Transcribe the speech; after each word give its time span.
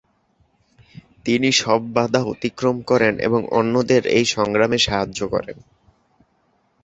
তিনি 1.25 1.49
সব 1.53 1.81
বাধা 1.93 2.21
অতিক্রম 2.23 2.77
করেন 2.81 3.13
এবং 3.19 3.41
অন্যদের 3.51 4.03
এই 4.09 4.25
সংগ্রামে 4.27 4.77
সাহায্য 4.77 5.19
করেন। 5.27 5.57